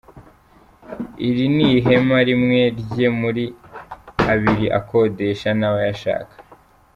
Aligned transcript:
Iri 1.27 1.45
ni 1.55 1.65
ihema 1.77 2.17
rimwe 2.27 2.61
rye 2.79 3.07
muri 3.19 3.43
abiri 4.31 4.65
akodesha 4.79 5.49
n’abayashaka. 5.59 6.33